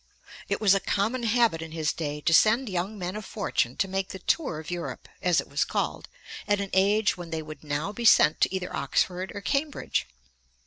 It 0.49 0.59
was 0.59 0.73
a 0.73 0.79
common 0.79 1.21
habit 1.21 1.61
in 1.61 1.73
his 1.73 1.93
day 1.93 2.21
to 2.21 2.33
send 2.33 2.69
young 2.69 2.97
men 2.97 3.15
of 3.15 3.23
fortune 3.23 3.75
to 3.77 3.87
make 3.87 4.09
the 4.09 4.17
tour 4.17 4.57
of 4.59 4.71
Europe, 4.71 5.07
as 5.21 5.39
it 5.39 5.47
was 5.47 5.63
called, 5.63 6.07
at 6.47 6.59
an 6.59 6.71
age 6.73 7.17
when 7.17 7.29
they 7.29 7.43
would 7.43 7.63
now 7.63 7.91
be 7.91 8.03
sent 8.03 8.41
to 8.41 8.55
either 8.55 8.75
Oxford 8.75 9.31
or 9.35 9.41
Cambridge. 9.41 10.07